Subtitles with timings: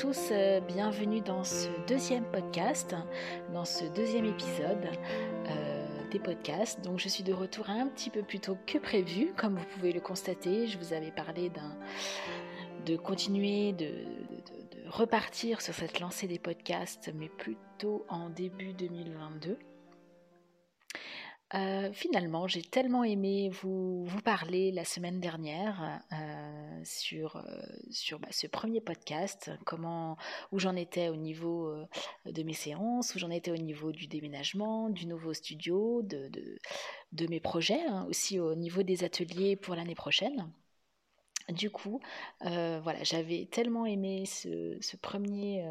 [0.00, 2.96] tous, euh, bienvenue dans ce deuxième podcast,
[3.52, 4.88] dans ce deuxième épisode
[5.46, 6.80] euh, des podcasts.
[6.80, 9.92] Donc je suis de retour un petit peu plus tôt que prévu, comme vous pouvez
[9.92, 10.66] le constater.
[10.68, 11.52] Je vous avais parlé
[12.86, 19.58] de continuer de, de repartir sur cette lancée des podcasts, mais plutôt en début 2022.
[21.54, 27.42] Euh, finalement, j'ai tellement aimé vous, parler la semaine dernière euh, sur, euh,
[27.90, 30.16] sur bah, ce premier podcast, comment,
[30.52, 31.74] où j'en étais au niveau
[32.26, 36.58] de mes séances, où j'en étais au niveau du déménagement, du nouveau studio, de, de,
[37.12, 40.52] de mes projets, hein, aussi au niveau des ateliers pour l'année prochaine.
[41.48, 42.00] Du coup,
[42.42, 45.64] voilà, j'avais tellement aimé ce, ce premier,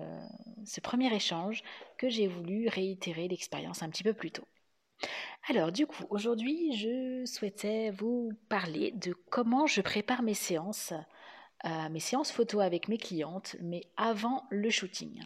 [0.66, 1.64] ce premier échange
[1.98, 4.44] que j'ai voulu réitérer l'expérience un petit peu plus tôt.
[5.50, 10.94] Alors du coup, aujourd'hui, je souhaitais vous parler de comment je prépare mes séances,
[11.66, 15.24] euh, mes séances photo avec mes clientes, mais avant le shooting.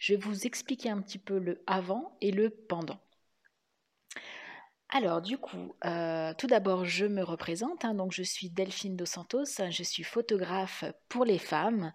[0.00, 2.98] Je vais vous expliquer un petit peu le avant et le pendant.
[4.92, 7.84] Alors du coup, euh, tout d'abord, je me représente.
[7.84, 9.44] Hein, donc je suis Delphine Dos Santos.
[9.70, 11.92] Je suis photographe pour les femmes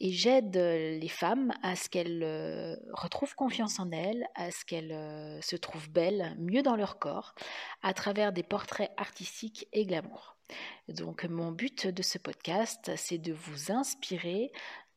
[0.00, 4.92] et j'aide les femmes à ce qu'elles euh, retrouvent confiance en elles, à ce qu'elles
[4.92, 7.34] euh, se trouvent belles, mieux dans leur corps,
[7.82, 10.36] à travers des portraits artistiques et glamour.
[10.88, 14.52] Donc mon but de ce podcast, c'est de vous inspirer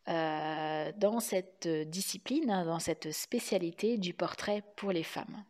[0.08, 5.46] dans cette discipline, hein, dans cette spécialité du portrait pour les femmes.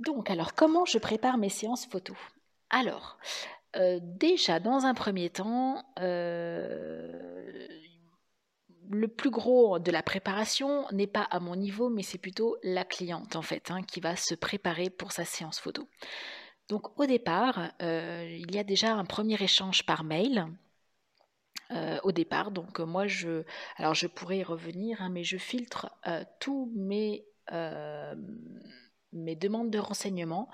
[0.00, 2.16] Donc, alors, comment je prépare mes séances photos
[2.70, 3.18] Alors,
[3.76, 7.68] euh, déjà, dans un premier temps, euh,
[8.90, 12.84] le plus gros de la préparation n'est pas à mon niveau, mais c'est plutôt la
[12.84, 15.88] cliente, en fait, hein, qui va se préparer pour sa séance photo.
[16.68, 20.46] Donc, au départ, euh, il y a déjà un premier échange par mail.
[22.04, 23.42] au départ, donc moi je,
[23.78, 25.90] alors je pourrais y revenir, hein, mais je filtre
[26.38, 27.24] tous mes
[29.14, 30.48] mes demandes de renseignements,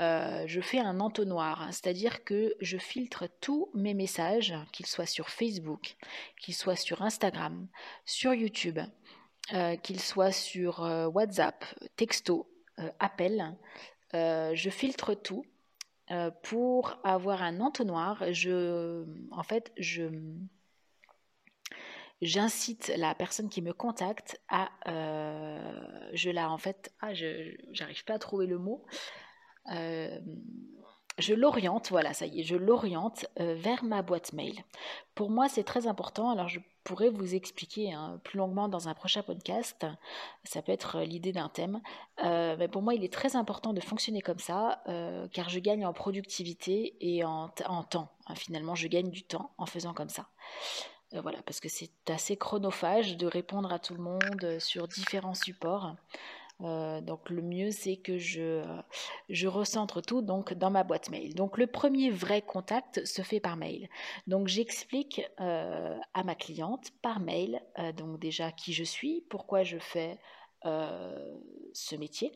[0.00, 5.06] euh, je fais un entonnoir, hein, c'est-à-dire que je filtre tous mes messages, qu'ils soient
[5.06, 5.96] sur Facebook,
[6.40, 7.68] qu'ils soient sur Instagram,
[8.06, 8.78] sur YouTube,
[9.52, 11.64] euh, qu'ils soient sur euh, WhatsApp,
[11.96, 12.48] texto,
[12.98, 13.54] appel.
[14.12, 15.44] je filtre tout
[16.42, 18.24] pour avoir un entonnoir.
[18.32, 20.04] Je, en fait, je
[22.22, 28.14] j'incite la personne qui me contacte à, euh, je la en fait, ah, j'arrive pas
[28.14, 28.84] à trouver le mot,
[29.72, 30.18] euh,
[31.18, 34.54] je l'oriente, voilà, ça y est, je l'oriente euh, vers ma boîte mail.
[35.14, 36.30] Pour moi, c'est très important.
[36.30, 39.84] Alors, je pourrais vous expliquer hein, plus longuement dans un prochain podcast.
[40.44, 41.82] Ça peut être l'idée d'un thème.
[42.22, 44.82] mais pour moi, il est très important de fonctionner comme ça,
[45.32, 48.08] car je gagne en productivité et en, temps.
[48.26, 50.28] Hein, finalement, je gagne du temps en faisant comme ça.
[51.14, 54.88] Euh, voilà, parce que c'est assez chronophage de répondre à tout le monde euh, sur
[54.88, 55.94] différents supports.
[56.60, 58.62] Euh, donc le mieux c'est que je,
[59.28, 61.34] je recentre tout donc dans ma boîte mail.
[61.34, 63.88] Donc le premier vrai contact se fait par mail.
[64.26, 67.60] Donc j'explique à ma cliente par mail
[67.96, 70.20] donc déjà qui je suis, pourquoi je fais
[70.62, 72.30] ce métier,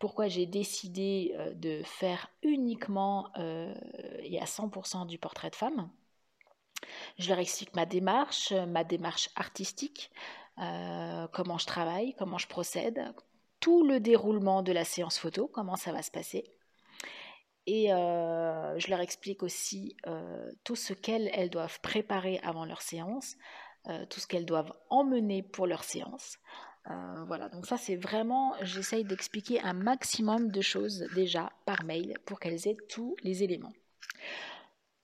[0.00, 5.88] pourquoi j'ai décidé de faire uniquement et à 100% du portrait de femme.
[7.18, 10.10] Je leur explique ma démarche, ma démarche artistique,
[10.60, 13.12] euh, comment je travaille, comment je procède,
[13.60, 16.44] tout le déroulement de la séance photo, comment ça va se passer.
[17.66, 23.36] Et euh, je leur explique aussi euh, tout ce qu'elles doivent préparer avant leur séance,
[24.10, 26.36] tout ce qu'elles doivent emmener pour leur séance.
[27.26, 32.38] voilà, donc ça c'est vraiment, j'essaye d'expliquer un maximum de choses déjà par mail pour
[32.38, 33.72] qu'elles aient tous les éléments.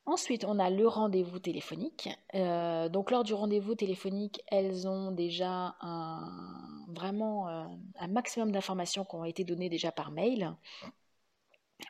[0.06, 2.10] Ensuite, on a le rendez-vous téléphonique.
[2.34, 7.64] Euh, donc, lors du rendez-vous téléphonique, elles ont déjà un, vraiment euh,
[7.98, 10.54] un maximum d'informations qui ont été données déjà par mail.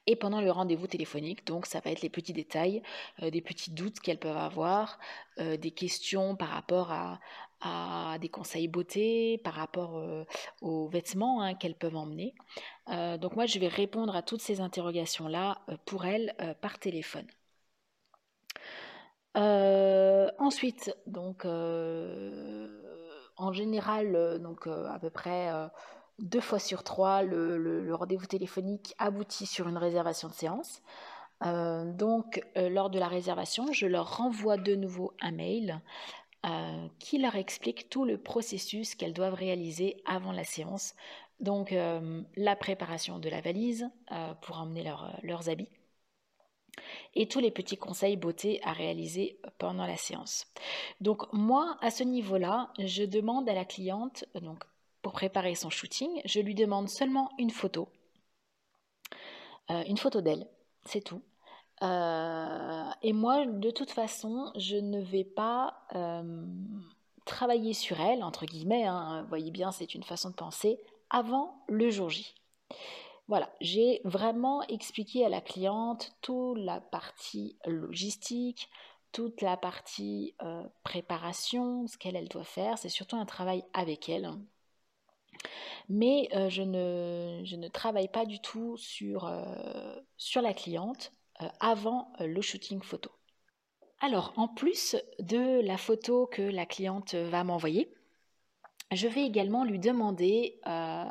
[0.06, 2.82] Et pendant le rendez-vous téléphonique, donc ça va être les petits détails,
[3.22, 4.98] euh, des petits doutes qu'elles peuvent avoir,
[5.38, 10.00] des questions par rapport à, des conseils beauté, par rapport
[10.60, 12.34] aux vêtements hein, qu'elles peuvent emmener.
[12.88, 17.26] donc moi, je vais répondre à toutes ces interrogations-là pour elles par téléphone.
[19.36, 22.68] Euh, ensuite, donc, euh,
[23.36, 25.50] en général, euh, donc, à peu près
[26.18, 30.82] deux fois sur trois, le, rendez-vous téléphonique aboutit sur une réservation de séance.
[31.42, 35.80] donc, lors de la réservation, je leur renvoie de nouveau un mail
[36.98, 40.94] qui leur explique tout le processus qu'elles doivent réaliser avant la séance.
[41.40, 41.74] Donc,
[42.36, 43.88] la préparation de la valise
[44.42, 44.84] pour emmener
[45.22, 45.70] leurs habits
[47.14, 50.46] et tous les petits conseils beauté à réaliser pendant la séance.
[51.00, 54.64] Donc moi, à ce niveau-là, je demande à la cliente, donc
[55.02, 57.88] pour préparer son shooting, je lui demande seulement une photo,
[59.70, 60.46] euh, une photo d'elle,
[60.84, 61.22] c'est tout.
[61.82, 66.46] Euh, et moi, de toute façon, je ne vais pas euh,
[67.24, 70.80] travailler sur elle, entre guillemets, hein, voyez bien, c'est une façon de penser,
[71.10, 72.34] avant le jour J.
[73.26, 78.68] Voilà, j'ai vraiment expliqué à la cliente toute la partie logistique,
[79.12, 82.76] toute la partie euh, préparation, ce qu'elle elle doit faire.
[82.76, 84.30] C'est surtout un travail avec elle.
[85.88, 89.30] Mais je, ne, je, ne, travaille pas du tout sur,
[90.16, 91.12] sur la cliente.
[91.42, 93.10] Euh, avant euh, le shooting photo.
[94.00, 97.92] Alors, en plus de la photo que la cliente va m'envoyer,
[98.92, 101.04] je vais également lui demander euh,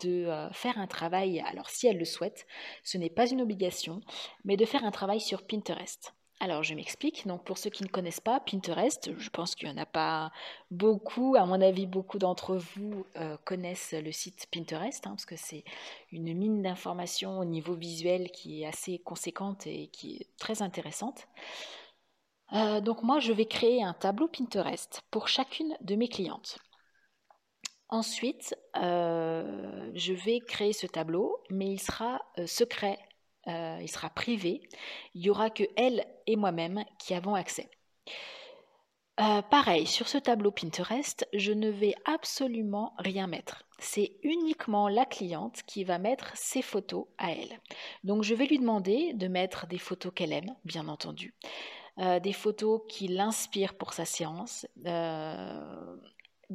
[0.00, 2.46] de faire un travail, alors si elle le souhaite,
[2.82, 4.00] ce n'est pas une obligation,
[4.44, 6.14] mais de faire un travail sur Pinterest.
[6.40, 7.26] Alors, je m'explique.
[7.26, 10.32] Donc, pour ceux qui ne connaissent pas Pinterest, je pense qu'il n'y en a pas
[10.70, 11.36] beaucoup.
[11.36, 15.64] À mon avis, beaucoup d'entre vous euh, connaissent le site Pinterest, hein, parce que c'est
[16.10, 21.28] une mine d'informations au niveau visuel qui est assez conséquente et qui est très intéressante.
[22.52, 26.58] Euh, donc, moi, je vais créer un tableau Pinterest pour chacune de mes clientes.
[27.94, 32.98] Ensuite, euh, je vais créer ce tableau, mais il sera secret
[33.46, 34.62] euh, il sera privé.
[35.14, 37.68] Il n'y aura que elle et moi-même qui avons accès.
[39.20, 43.64] Euh, pareil, sur ce tableau Pinterest, je ne vais absolument rien mettre.
[43.78, 47.60] C'est uniquement la cliente qui va mettre ses photos à elle.
[48.02, 51.34] Donc je vais lui demander de mettre des photos qu'elle aime, bien entendu,
[51.98, 54.66] euh, des photos qui l'inspirent pour sa séance,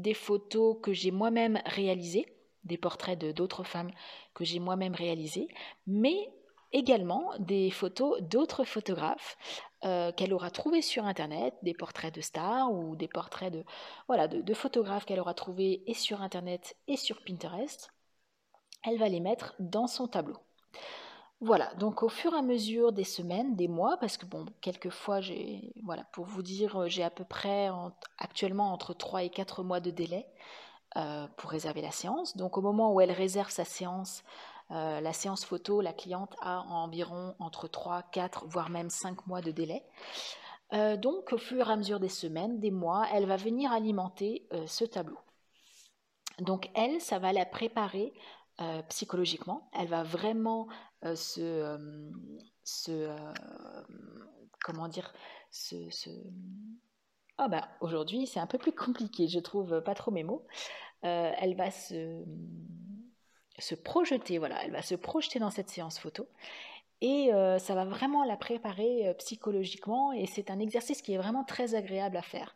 [0.01, 2.25] des photos que j'ai moi-même réalisées,
[2.63, 3.92] des portraits de d'autres femmes
[4.34, 5.48] que j'ai moi-même réalisées,
[5.88, 6.30] mais
[6.72, 9.38] également des photos d'autres photographes
[9.86, 13.63] euh, qu'elle aura trouvés sur Internet, des portraits de stars ou des portraits de,
[14.42, 17.92] de, photographes qu'elle aura trouvés et sur Internet et sur Pinterest.
[18.84, 20.38] Elle va les mettre dans son tableau.
[21.42, 25.22] Voilà, donc au fur et à mesure des semaines, des mois, parce que bon, quelquefois,
[25.22, 27.70] j'ai, voilà, pour vous dire, j'ai à peu près
[28.18, 30.28] actuellement entre 3 et 4 mois de délai
[30.98, 32.36] euh, pour réserver la séance.
[32.36, 34.24] Donc au moment où elle réserve sa séance,
[34.72, 39.42] euh, la séance photo, la cliente a environ entre 3, 4, voire même 5 mois
[39.42, 39.84] de délai.
[40.74, 44.48] Euh, donc, au fur et à mesure des semaines, des mois, elle va venir alimenter
[44.54, 45.18] euh, ce tableau.
[46.38, 48.14] Donc, elle, ça va la préparer
[48.90, 49.70] psychologiquement.
[49.72, 50.68] Elle va vraiment
[51.04, 51.78] se,
[54.63, 55.13] comment dire,
[55.51, 56.10] se,
[57.38, 60.46] Ah bah, aujourd'hui, c'est un peu plus compliqué, je trouve pas trop mes mots.
[61.01, 62.24] elle va se
[63.57, 66.28] se projeter, voilà, elle va se projeter dans cette séance photo
[67.02, 71.18] et euh, ça va vraiment la préparer euh, psychologiquement et c'est un exercice qui est
[71.18, 72.56] vraiment très agréable à faire.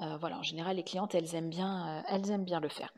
[0.00, 2.92] Euh, voilà, en général, les clientes, elles aiment bien, elles aiment bien le faire.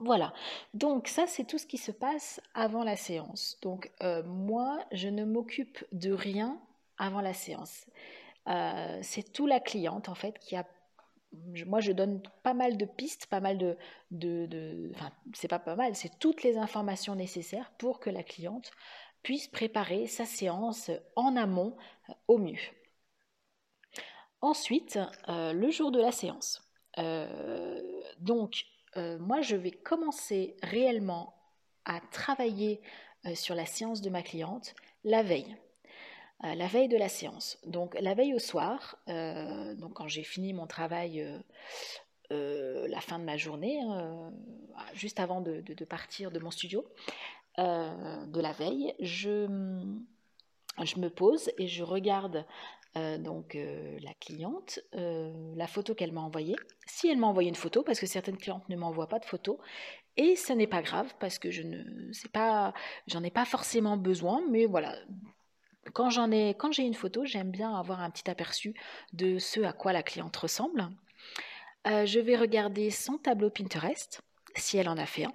[0.00, 0.32] Voilà,
[0.72, 3.58] donc ça c'est tout ce qui se passe avant la séance.
[3.62, 3.92] Donc
[4.24, 6.58] moi, je ne m'occupe de rien
[6.96, 7.86] avant la séance.
[9.02, 10.64] c'est tout la cliente en fait qui a
[11.66, 13.58] moi, je donne pas mal de pistes, pas mal
[14.10, 18.70] de, enfin, c'est pas pas mal, c'est toutes les informations nécessaires pour que la cliente
[19.22, 21.76] puisse préparer sa séance en amont
[22.08, 22.58] euh, au mieux.
[24.40, 24.98] Ensuite,
[25.28, 26.66] euh, le jour de la séance.
[28.96, 31.34] Euh, moi, je vais commencer réellement
[31.84, 32.80] à travailler
[33.34, 35.56] sur la séance de ma cliente la veille.
[36.44, 37.58] Euh, la veille de la séance.
[37.66, 41.20] Donc la veille au soir, euh, donc quand j'ai fini mon travail,
[42.32, 44.32] euh, la fin de ma journée, hein,
[44.94, 46.84] juste avant de, partir de mon studio,
[47.58, 49.46] de la veille, je,
[50.82, 52.46] je, me pose et je regarde
[52.94, 53.56] donc
[54.00, 56.56] la cliente, la photo qu'elle m'a envoyée.
[56.86, 59.58] Si elle m'a envoyé une photo, parce que certaines clientes ne m'envoient pas de photos,
[60.16, 62.74] et ce n'est pas grave parce que je ne sais pas,
[63.06, 64.94] j'en ai pas forcément besoin, mais voilà,
[65.92, 68.74] quand j'en ai, quand j'ai une photo, j'aime bien avoir un petit aperçu
[69.12, 70.88] de ce à quoi la cliente ressemble.
[71.86, 74.20] Euh, je vais regarder son tableau Pinterest,
[74.56, 75.34] si elle en a fait un.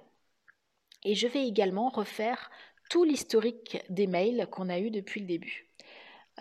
[1.04, 2.50] Et je vais également refaire
[2.90, 5.65] tout l'historique des mails qu'on a eu depuis le début.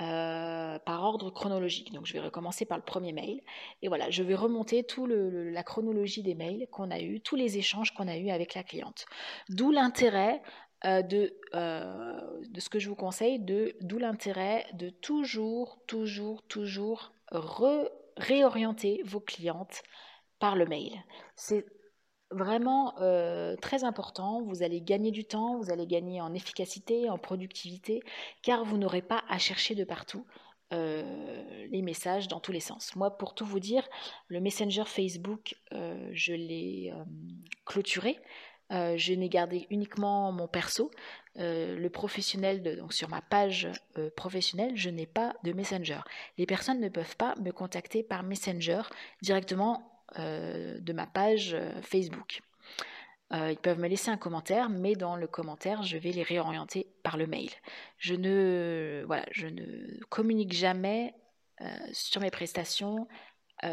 [0.01, 1.93] Euh, par ordre chronologique.
[1.93, 3.39] Donc je vais recommencer par le premier mail.
[3.81, 7.57] Et voilà, je vais remonter toute la chronologie des mails qu'on a eu, tous les
[7.57, 9.05] échanges qu'on a eu avec la cliente.
[9.47, 10.41] D'où l'intérêt
[10.83, 17.13] euh, de, euh, de ce que je vous conseille, d'où l'intérêt de toujours, toujours, toujours
[18.17, 19.81] réorienter vos clientes
[20.39, 20.91] par le mail.
[22.31, 22.93] Vraiment
[23.61, 24.41] très important.
[24.41, 28.01] Vous allez gagner du temps, vous allez gagner en efficacité, en productivité,
[28.41, 30.25] car vous n'aurez pas à chercher de partout.
[30.71, 32.95] les messages dans tous les sens.
[32.95, 33.87] Moi, pour tout vous dire,
[34.27, 36.93] le Messenger Facebook, je l'ai
[37.65, 38.19] clôturé.
[38.71, 40.91] je n'ai gardé uniquement mon perso.
[41.35, 43.67] le professionnel, donc sur ma page
[44.15, 45.99] professionnelle, je n'ai pas de Messenger.
[46.37, 48.81] Les personnes ne peuvent pas me contacter par Messenger
[49.21, 52.41] directement euh, de ma page euh, Facebook.
[53.33, 56.87] Euh, ils peuvent me laisser un commentaire, mais dans le commentaire, je vais les réorienter
[57.03, 57.49] par le mail.
[57.97, 61.13] Je ne, voilà, je ne communique jamais
[61.93, 63.07] sur mes prestations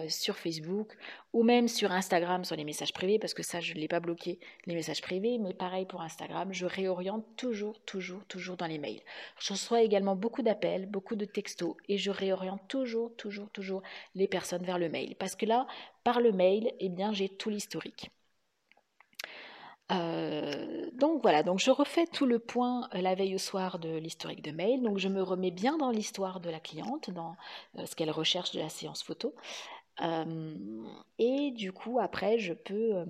[0.08, 0.96] sur Facebook
[1.32, 4.00] ou même sur Instagram sur les messages privés, parce que ça, je ne l'ai pas
[4.00, 8.78] bloqué, les messages privés, mais pareil pour Instagram, je réoriente toujours, toujours, toujours dans les
[8.78, 9.00] mails.
[9.38, 13.82] Je reçois également beaucoup d'appels, beaucoup de textos, et je réoriente toujours, toujours, toujours
[14.14, 15.66] les personnes vers le mail, parce que là,
[16.04, 18.10] par le mail, eh bien, j'ai tout l'historique.
[19.90, 23.96] Euh, donc voilà, donc je refais tout le point euh, la veille au soir de
[23.96, 24.82] l'historique de mail.
[24.82, 27.36] Donc je me remets bien dans l'histoire de la cliente, dans
[27.78, 29.34] euh, ce qu'elle recherche de la séance photo
[30.00, 33.04] et du coup, après, je peux,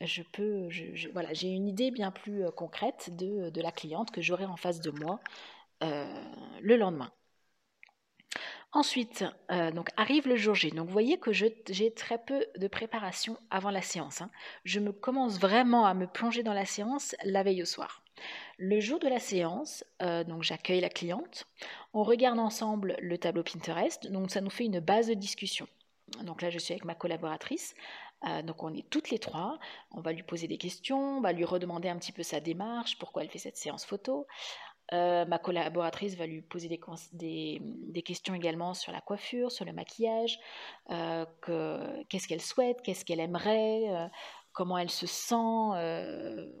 [0.00, 0.68] je peux,
[1.12, 4.80] voilà, j'ai une idée bien plus concrète de, de la cliente que j'aurai en face
[4.80, 5.20] de moi
[5.80, 7.12] le lendemain.
[8.72, 9.24] Ensuite,
[9.74, 10.70] donc arrive le jour J.
[10.70, 14.20] Donc vous voyez que j'ai très peu de préparation avant la séance.
[14.20, 14.30] Hein.
[14.64, 18.02] Je me commence vraiment à me plonger dans la séance la veille au soir.
[18.58, 21.46] Le jour de la séance, donc j'accueille la cliente.
[21.94, 24.10] On regarde ensemble le tableau Pinterest.
[24.10, 25.66] Donc ça nous fait une base de discussion.
[26.22, 27.74] Donc là, je suis avec ma collaboratrice.
[28.24, 29.58] Euh, donc on est toutes les trois.
[29.90, 32.98] On va lui poser des questions, on va lui redemander un petit peu sa démarche,
[32.98, 34.26] pourquoi elle fait cette séance photo.
[34.92, 40.38] Euh, ma collaboratrice va lui poser des, questions également sur la coiffure, sur le maquillage,
[40.90, 41.26] euh,
[42.08, 44.08] qu'est-ce qu'elle souhaite, qu'est-ce qu'elle aimerait,
[44.52, 45.34] comment elle se sent,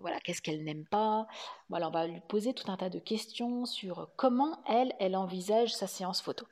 [0.00, 1.28] voilà, qu'est-ce qu'elle n'aime pas.
[1.68, 5.72] Voilà, on va lui poser tout un tas de questions sur comment elle, elle envisage
[5.72, 6.46] sa séance photo.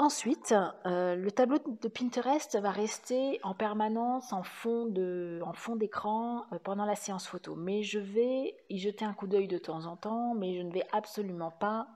[0.00, 0.54] Ensuite,
[0.86, 6.94] euh, le tableau de Pinterest va rester en permanence en fond d'écran euh, pendant la
[6.96, 7.54] séance photo.
[7.54, 10.72] Mais je vais y jeter un coup d'œil de temps en temps, mais je ne
[10.72, 11.86] vais absolument pas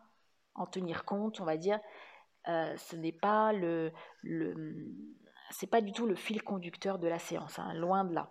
[0.54, 1.80] en tenir compte, on va dire.
[2.48, 3.90] Euh, ce n'est pas le,
[5.48, 8.30] c'est pas du tout le fil conducteur de la séance, hein, loin de là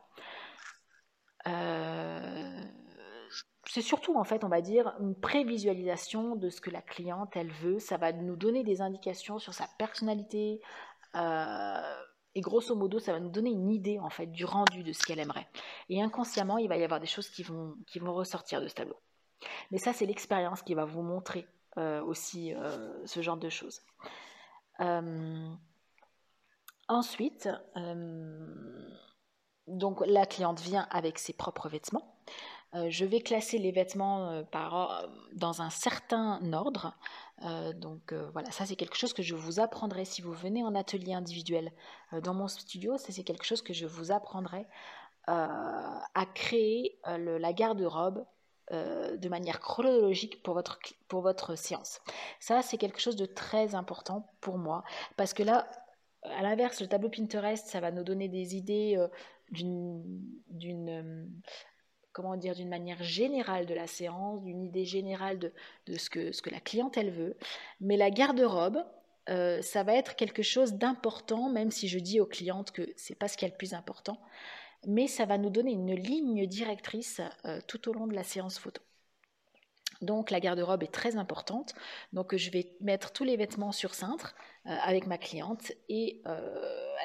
[3.65, 7.51] c'est surtout en fait, on va dire, une prévisualisation de ce que la cliente elle
[7.51, 7.79] veut.
[7.79, 10.61] Ça va nous donner des indications sur sa personnalité.
[11.15, 12.03] Euh,
[12.35, 15.05] et grosso modo, ça va nous donner une idée en fait du rendu de ce
[15.05, 15.47] qu'elle aimerait.
[15.89, 17.75] Et inconsciemment, il va y avoir des choses qui vont,
[18.13, 18.97] ressortir de ce tableau.
[19.71, 23.81] Mais ça, c'est l'expérience qui va vous montrer euh, aussi euh, ce genre de choses.
[26.89, 27.49] ensuite,
[29.67, 32.13] donc la cliente vient avec ses propres vêtements.
[32.75, 34.43] Euh, je vais classer les vêtements euh,
[35.33, 36.95] dans un certain ordre.
[37.43, 40.75] Euh, donc voilà, ça c'est quelque chose que je vous apprendrai si vous venez en
[40.75, 41.71] atelier individuel
[42.23, 42.97] dans mon studio.
[42.97, 44.65] Ça c'est quelque chose que je vous apprendrai
[45.25, 48.25] à créer la garde-robe
[48.71, 52.01] de manière chronologique pour votre, pour votre séance.
[52.41, 54.83] Ça, c'est quelque chose de très important pour moi
[55.15, 55.69] parce que là,
[56.23, 58.97] à l'inverse, le tableau Pinterest, ça va nous donner des idées
[59.49, 60.03] d'une
[62.13, 66.41] comment dire, d'une manière générale de la séance, d'une idée générale de, ce, que, ce
[66.41, 66.59] que la
[67.09, 67.35] veut.
[67.81, 68.83] Mais la garde-robe,
[69.29, 73.17] euh, ça va être quelque chose d'important, même si je dis aux clientes que c'est
[73.17, 74.19] pas ce qui est le plus important,
[74.85, 78.59] mais ça va nous donner une ligne directrice euh, tout au long de la séance
[78.59, 78.81] photo.
[80.03, 81.73] Donc la garde-robe est très importante.
[82.11, 86.21] Donc je vais mettre tous les vêtements sur cintre euh, avec ma cliente et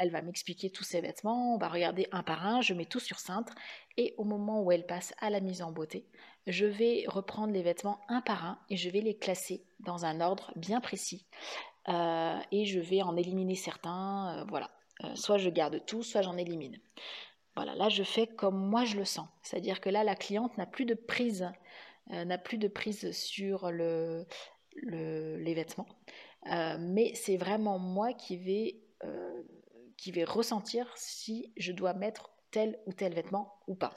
[0.01, 1.55] elle va m'expliquer tous ses vêtements.
[1.55, 2.61] On va regarder un par un.
[2.61, 3.55] Je mets tout sur cintre
[3.97, 6.07] et au moment où elle passe à la mise en beauté,
[6.47, 10.21] je vais reprendre les vêtements un par un et je vais les classer dans un
[10.21, 11.27] ordre bien précis.
[11.89, 14.39] Euh, et je vais en éliminer certains.
[14.39, 14.71] Euh, voilà.
[15.05, 16.77] Euh, soit je garde tout, soit j'en élimine.
[17.57, 19.29] Voilà, là je fais comme moi je le sens.
[19.43, 21.51] C'est-à-dire que là, la cliente n'a plus de prise,
[22.11, 24.27] n'a plus de prise sur le,
[24.83, 25.89] les vêtements.
[26.79, 28.81] mais c'est vraiment moi qui vais,
[29.97, 33.93] qui vais ressentir si je dois mettre tel ou tel vêtement ou pas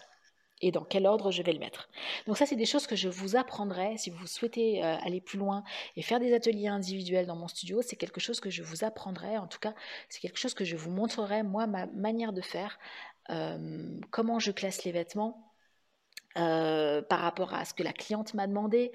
[0.62, 1.90] et dans quel ordre je vais le mettre.
[2.28, 5.38] Donc ça, c'est des choses que je vous apprendrai si vous souhaitez euh, aller plus
[5.38, 5.64] loin
[5.96, 7.82] et faire des ateliers individuels dans mon studio.
[7.82, 9.38] C'est quelque chose que je vous apprendrai.
[9.38, 9.74] En tout cas,
[10.10, 12.80] c'est quelque chose que je vous montrerai, moi, ma manière de faire,
[13.30, 15.51] euh, comment je classe les vêtements.
[16.38, 18.94] Euh, par rapport à ce que la cliente m'a demandé,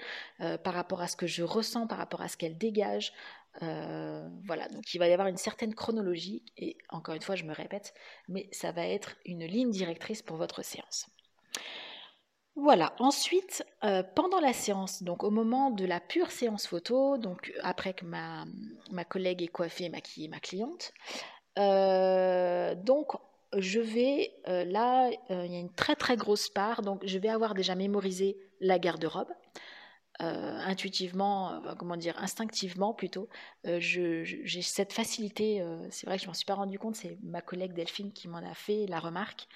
[0.65, 3.13] par rapport à ce que je ressens, par rapport à ce qu'elle dégage,
[3.61, 7.53] voilà, donc il va y avoir une certaine chronologie, et encore une fois, je me
[7.53, 7.93] répète,
[8.29, 11.07] mais ça va être une ligne directrice pour votre séance.
[12.55, 13.67] Voilà, ensuite,
[14.15, 18.47] pendant la séance, donc au moment de la pure séance photo, donc après que ma,
[18.91, 20.95] ma collègue ait coiffé et maquillé ma cliente,
[21.57, 23.13] donc
[23.57, 27.55] je vais, là, il y a une très très grosse part, donc je vais avoir
[27.55, 29.33] déjà mémorisé la garde-robe,
[30.23, 33.29] euh, intuitivement, euh, comment dire, instinctivement plutôt,
[33.67, 37.43] euh, j'ai cette facilité, c'est vrai que je m'en suis pas rendu compte, c'est ma
[37.43, 39.47] collègue Delphine qui m'en a fait la remarque,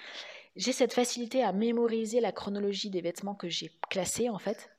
[0.55, 4.69] j'ai cette facilité à mémoriser la chronologie des vêtements que j'ai classés en fait,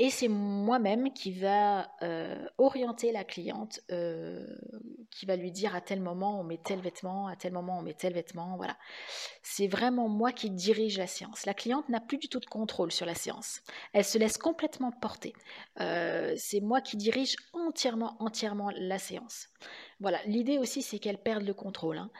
[0.00, 4.46] et c'est moi-même qui va euh, orienter la cliente, euh,
[5.10, 7.82] qui va lui dire à tel moment on met tel vêtement, à tel moment on
[7.82, 8.56] met tel vêtement.
[8.56, 8.76] Voilà.
[9.42, 11.46] C'est vraiment moi qui dirige la séance.
[11.46, 13.60] La cliente n'a plus du tout de contrôle sur la séance.
[13.92, 15.32] Elle se laisse complètement porter.
[15.80, 19.48] Euh, c'est moi qui dirige entièrement, entièrement la séance.
[19.98, 20.20] Voilà.
[20.26, 21.98] L'idée aussi, c'est qu'elle perde le contrôle.
[21.98, 22.10] Hein.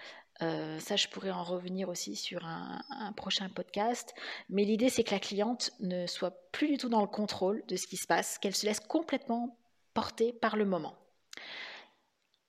[0.43, 4.15] Euh, ça, je pourrais en revenir aussi sur un, prochain podcast.
[4.49, 7.77] Mais l'idée, c'est que la cliente ne soit plus du tout dans le contrôle de
[7.77, 9.57] ce qui se passe, qu'elle se laisse complètement
[9.95, 10.95] porter par le moment.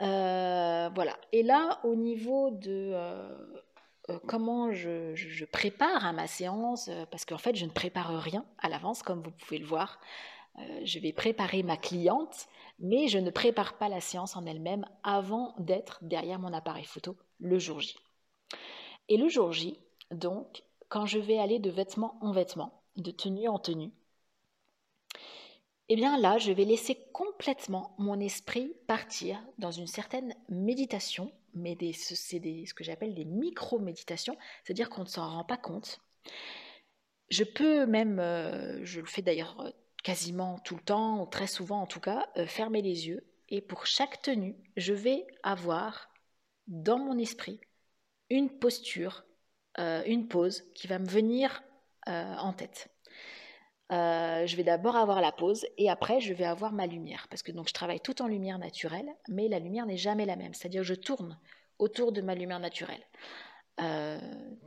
[0.01, 1.17] Euh, voilà.
[1.31, 7.55] Et là, au niveau de euh, comment je, prépare à ma séance, parce qu'en fait,
[7.55, 9.99] je ne prépare rien à l'avance, comme vous pouvez le voir.
[10.83, 12.47] Je vais préparer ma cliente,
[12.79, 17.17] mais je ne prépare pas la séance en elle-même avant d'être derrière mon appareil photo
[17.39, 17.95] le jour J.
[19.07, 19.79] Et le jour J,
[20.11, 23.91] donc, quand je vais aller de vêtement en vêtement, de tenue en tenue,
[25.89, 31.75] eh bien là, je vais laisser complètement mon esprit partir dans une certaine méditation, mais
[31.93, 35.99] c'est ce que j'appelle des micro-méditations, c'est-à-dire qu'on ne s'en rend pas compte.
[37.29, 39.71] Je peux même, euh, je le fais d'ailleurs euh,
[40.03, 43.85] quasiment tout le temps, très souvent en tout cas, euh, fermer les yeux, et pour
[43.85, 46.09] chaque tenue, je vais avoir
[46.67, 47.59] dans mon esprit
[48.29, 49.25] une posture,
[49.79, 51.63] euh, une pose qui va me venir
[52.07, 52.89] euh, en tête.
[53.91, 57.25] Je vais d'abord avoir la pose et après je vais avoir ma lumière.
[57.31, 60.35] Parce que donc je travaille tout en lumière naturelle mais la lumière n'est jamais la
[60.35, 60.53] même.
[60.53, 61.39] C'est-à-dire je tourne
[61.79, 63.03] autour de ma lumière naturelle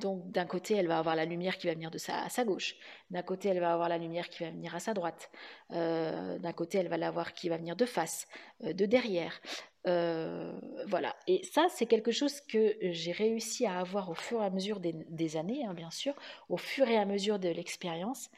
[0.00, 2.44] donc d'un côté, elle va avoir la lumière qui va venir de sa, à sa
[2.44, 2.76] gauche.
[3.10, 5.30] D'un côté, elle va avoir la lumière qui va venir à sa droite.
[5.70, 8.26] d'un côté, elle va l'avoir qui va venir de face,
[8.60, 9.40] de derrière.
[9.86, 10.52] Euh,
[10.86, 11.16] voilà.
[11.26, 14.80] Et ça, c'est quelque chose que j'ai réussi à avoir au fur et à mesure
[14.80, 16.14] des, années, hein, bien sûr,
[16.48, 18.30] au fur et à mesure de l'expérience.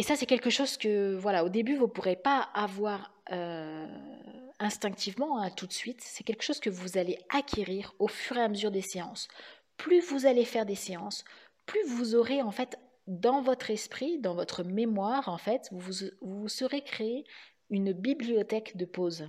[0.00, 3.86] Et ça, c'est quelque chose que, voilà, au début, vous ne pourrez pas avoir euh,
[4.58, 6.00] instinctivement, hein, tout de suite.
[6.00, 9.28] C'est quelque chose que vous allez acquérir au fur et à mesure des séances.
[9.76, 11.22] Plus vous allez faire des séances,
[11.66, 16.48] plus vous aurez, en fait, dans votre esprit, dans votre mémoire, en fait, vous vous,
[16.48, 17.26] serez créé
[17.68, 19.28] une bibliothèque de pauses,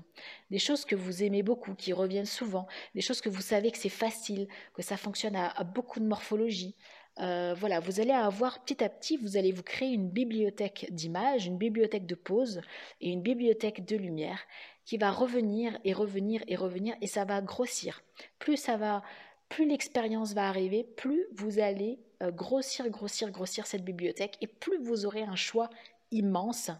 [0.51, 3.77] des choses que vous aimez beaucoup, qui reviennent souvent, des choses que vous savez que
[3.77, 6.77] c'est facile, que ça fonctionne à, beaucoup de morphologie.
[7.21, 11.45] Euh, voilà, vous allez avoir petit à petit, vous allez vous créer une bibliothèque d'images,
[11.45, 12.61] une bibliothèque de pauses
[12.99, 14.39] et une bibliothèque de lumière
[14.85, 18.01] qui va revenir et revenir et revenir et ça va grossir.
[18.39, 19.03] Plus ça va,
[19.49, 24.79] plus l'expérience va arriver, plus vous allez euh, grossir, grossir, grossir cette bibliothèque et plus
[24.79, 25.69] vous aurez un choix
[26.09, 26.71] immense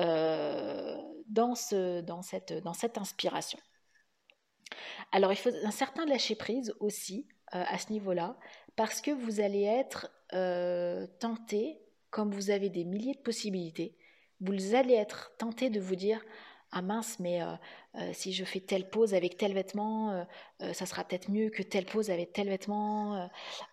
[0.00, 0.96] euh,
[1.28, 3.60] dans, ce, dans, cette, inspiration.
[5.12, 8.36] Alors il faut un certain lâcher prise aussi à ce niveau-là,
[8.78, 13.98] parce que vous allez être euh, tenté, comme vous avez des milliers de possibilités,
[14.40, 16.24] vous allez être tenté de vous dire
[16.70, 17.40] ah mince, mais
[18.12, 20.26] si je fais telle pose avec tel vêtement,
[20.60, 23.28] ça sera peut-être mieux que telle pose avec tel vêtement,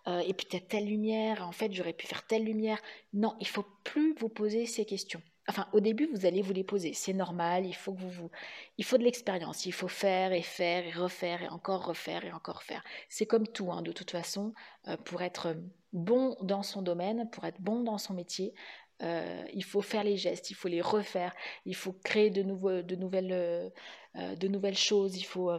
[0.06, 2.80] et peut-être telle lumière, en fait j'aurais pu faire telle lumière.
[3.12, 5.20] Non, il faut plus vous poser ces questions.
[5.48, 6.92] Enfin, au début, vous allez vous les poser.
[6.92, 7.66] C'est normal.
[7.66, 8.30] Il faut que vous,
[8.78, 9.66] il faut de l'expérience.
[9.66, 12.82] Il faut faire et faire et refaire et encore refaire et encore faire.
[13.08, 14.52] C'est comme tout, hein, de toute façon.
[14.88, 15.56] Euh, pour être
[15.92, 18.54] bon dans son domaine, pour être bon dans son métier,
[19.02, 22.96] euh, il faut faire les gestes, il faut les refaire, il faut créer de, de,
[22.96, 25.16] nouvelles, euh, de nouvelles choses.
[25.16, 25.52] Il faut,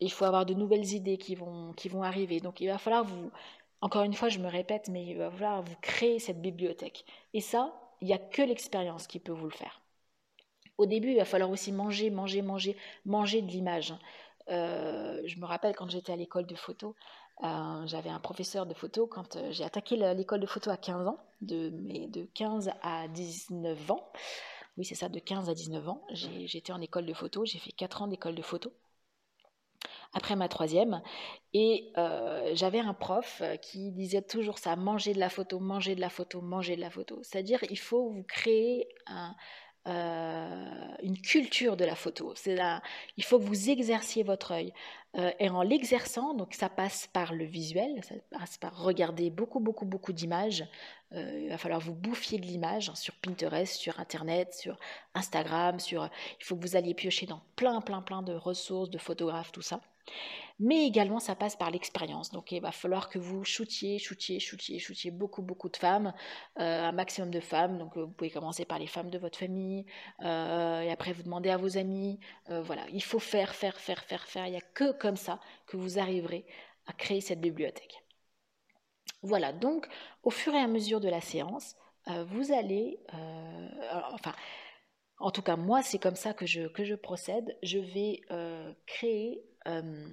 [0.00, 2.40] il faut avoir de nouvelles idées qui vont, qui vont arriver.
[2.40, 3.30] Donc, il va falloir vous,
[3.80, 7.04] encore une fois, je me répète, mais il va falloir vous créer cette bibliothèque.
[7.32, 9.80] Et ça, il n'y a que l'expérience qui peut vous le faire.
[10.76, 13.94] Au début, il va falloir aussi manger, manger, manger, manger de l'image.
[14.50, 16.94] Euh, je me rappelle quand j'étais à l'école de photo,
[17.44, 21.06] euh, j'avais un professeur de photo quand euh, j'ai attaqué l'école de photo à 15
[21.06, 21.70] ans, de,
[22.08, 24.06] de 15 à 19 ans.
[24.76, 26.02] Oui, c'est ça, de 15 à 19 ans.
[26.10, 28.70] J'étais en école de photo, j'ai fait 4 ans d'école de photo
[30.14, 31.02] après ma troisième.
[31.52, 35.94] Et euh, j'avais un prof euh, qui disait toujours ça, manger de la photo, manger
[35.94, 37.18] de la photo, manger de la photo.
[37.22, 38.88] C'est-à-dire il faut vous créer
[39.86, 42.32] une culture de la photo.
[42.36, 42.56] C'est
[43.18, 44.72] il faut que vous exerciez votre œil.
[45.38, 49.84] et en l'exerçant, donc ça passe par le visuel, ça passe par regarder beaucoup, beaucoup,
[49.84, 50.64] beaucoup d'images.
[51.14, 54.78] Il va falloir vous bouffier de l'image hein, sur Pinterest, sur Internet, sur
[55.14, 55.78] Instagram.
[55.80, 56.08] Sur,
[56.40, 59.62] il faut que vous alliez piocher dans plein, plein, plein de ressources, de photographes, tout
[59.62, 59.80] ça
[60.60, 62.30] mais également ça passe par l'expérience.
[62.30, 66.12] Donc il va falloir que vous shootiez, shootiez, shootiez, shootiez beaucoup, beaucoup de femmes,
[66.60, 67.78] euh, un maximum de femmes.
[67.78, 69.84] Donc vous pouvez commencer par les femmes de votre famille,
[70.22, 72.20] euh, et après vous demandez à vos amis.
[72.50, 74.46] Euh, voilà, il faut faire, faire, faire, faire, faire.
[74.46, 76.44] Il n'y a que comme ça que vous arriverez
[76.86, 78.03] à créer cette bibliothèque.
[79.24, 79.88] Voilà, donc
[80.22, 81.74] au fur et à mesure de la séance,
[82.06, 83.00] vous allez,
[84.12, 84.34] enfin,
[85.18, 88.20] en tout cas moi c'est comme ça que je, procède, je vais
[88.86, 90.06] créer euh,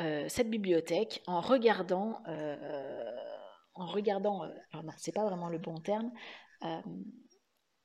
[0.00, 3.12] euh, cette bibliothèque en regardant, euh,
[3.74, 6.10] en regardant, alors non, c'est pas vraiment le bon terme,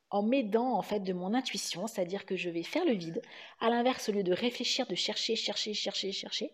[0.09, 3.21] en m'aidant en fait de mon intuition, c'est-à-dire que je vais faire le vide.
[3.59, 6.51] À l'inverse, au lieu de réfléchir, de chercher, chercher, chercher, chercher,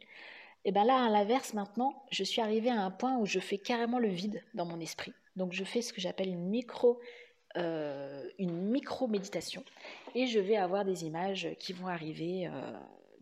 [0.65, 3.58] et bien là, à l'inverse, maintenant, je suis arrivée à un point où je fais
[3.58, 5.13] carrément le vide dans mon esprit.
[5.36, 6.99] Donc je fais ce que j'appelle une micro,
[7.56, 9.63] une micro méditation,
[10.13, 12.49] et je vais avoir des images qui vont arriver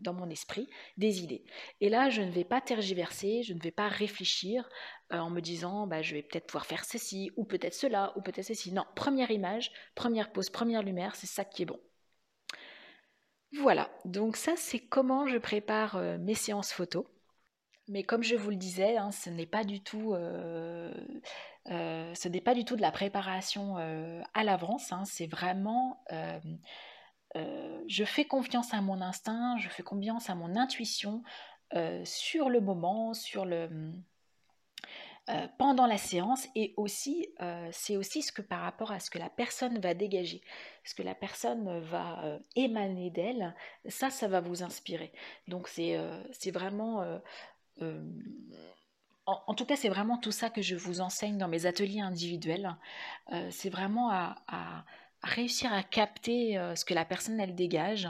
[0.04, 1.44] dans mon esprit des idées.
[1.80, 4.68] Et là, je ne vais pas tergiverser, je ne vais pas réfléchir
[5.12, 8.22] euh, en me disant bah, je vais peut-être pouvoir faire ceci, ou peut-être cela, ou
[8.22, 8.72] peut-être ceci.
[8.72, 11.80] Non, première image, première pose, première lumière, c'est ça qui est bon.
[13.60, 17.04] Voilà, donc ça c'est comment je prépare euh, mes séances photos.
[17.88, 20.92] Mais comme je vous le disais, hein, ce n'est pas du tout, euh,
[21.66, 24.92] ce n'est pas du tout de la préparation à l'avance.
[24.92, 25.04] Hein.
[25.04, 26.02] c'est vraiment
[27.36, 31.22] euh, je fais confiance à mon instinct, je fais confiance à mon intuition
[31.74, 33.68] euh, sur le moment, sur le
[35.30, 37.28] euh, pendant la séance et aussi
[37.72, 40.42] c'est aussi ce que par rapport à ce que la personne va dégager,
[40.84, 43.54] ce que la personne va émaner d'elle,
[43.88, 45.12] ça ça va vous inspirer.
[45.48, 45.98] Donc c'est
[46.32, 46.50] c'est
[47.78, 48.14] vraiment
[49.26, 52.76] en, tout cas, c'est vraiment tout ça que je vous enseigne dans mes ateliers individuels.
[53.50, 54.84] c'est vraiment à
[55.24, 58.08] réussir à capter euh, ce que la personne elle dégage.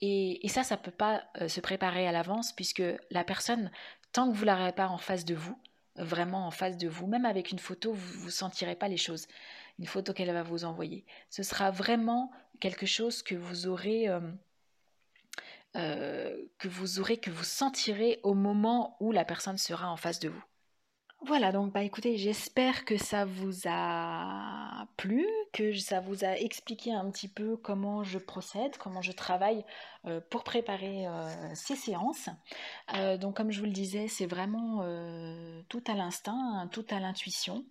[0.00, 3.70] Et, ça, ça ne peut pas euh, se préparer à l'avance puisque la personne,
[4.12, 5.58] tant que vous ne l'aurez pas en face de vous,
[5.96, 9.26] vraiment en face de vous, même avec une photo, vous ne sentirez pas les choses.
[9.78, 11.04] Une photo qu'elle va vous envoyer.
[11.30, 12.30] Ce sera vraiment
[12.60, 14.08] quelque chose que vous aurez...
[15.76, 20.18] Euh, que vous aurez, que vous sentirez au moment où la personne sera en face
[20.18, 20.44] de vous.
[21.26, 26.92] Voilà, donc bah écoutez, j'espère que ça vous a plu, que ça vous a expliqué
[26.92, 29.64] un petit peu comment je procède, comment je travaille
[30.06, 32.30] euh, pour préparer euh, ces séances.
[33.20, 34.78] Donc comme je vous le disais, c'est vraiment
[35.68, 37.64] tout à l'instinct, hein, tout à l'intuition.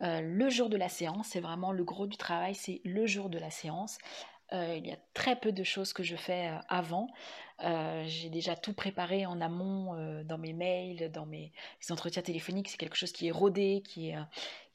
[0.00, 3.38] le jour de la séance, c'est vraiment le gros du travail, c'est le jour de
[3.38, 3.98] la séance.
[4.52, 7.08] Il y a très peu de choses que je fais avant.
[7.64, 11.52] Euh, j'ai déjà tout préparé en amont euh, dans mes mails, dans mes
[11.90, 12.68] entretiens téléphoniques.
[12.68, 14.22] C'est quelque chose qui est rodé, qui est, euh,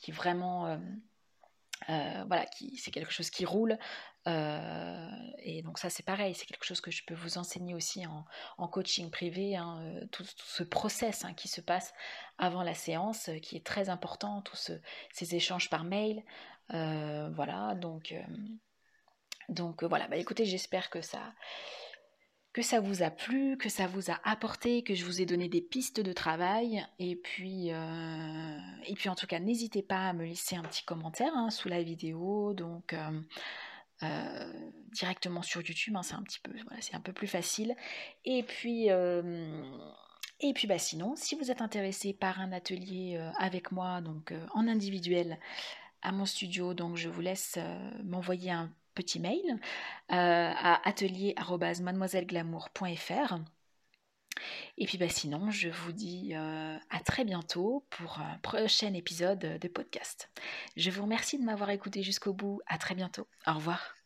[0.10, 0.80] vraiment.
[1.88, 2.46] voilà,
[2.78, 3.78] c'est quelque chose qui roule.
[4.26, 8.06] et donc ça c'est pareil, c'est quelque chose que je peux vous enseigner aussi
[8.58, 9.82] en, coaching privé, hein,
[10.12, 11.94] tout, ce process hein, qui se passe
[12.38, 14.72] avant la séance, qui est très important, tous
[15.14, 16.24] ces échanges par mail.
[16.70, 18.14] voilà, donc,
[19.50, 24.84] donc voilà, bah, écoutez, j'espère que ça, vous a plu, que ça vous a apporté,
[24.84, 26.86] que je vous ai donné des pistes de travail.
[27.00, 30.84] Et puis, euh, et puis en tout cas, n'hésitez pas à me laisser un petit
[30.84, 32.54] commentaire hein, sous la vidéo.
[32.54, 33.22] Donc, euh,
[34.04, 37.76] euh, directement sur YouTube, hein, c'est un petit peu, voilà, c'est un peu plus facile.
[38.26, 38.88] Et puis,
[40.40, 44.68] et puis bah, sinon, si vous êtes intéressé par un atelier avec moi, donc en
[44.68, 45.40] individuel,
[46.02, 47.58] à mon studio, donc je vous laisse
[48.04, 49.60] m'envoyer un petit mail
[50.12, 50.14] euh,
[50.56, 53.40] à atelier.mademoiselleglamour.fr.
[54.78, 59.40] Et puis bah, sinon, je vous dis euh, à très bientôt pour un prochain épisode
[59.40, 60.30] de podcast.
[60.76, 62.62] Je vous remercie de m'avoir écouté jusqu'au bout.
[62.68, 63.28] À très bientôt.
[63.48, 64.03] Au revoir.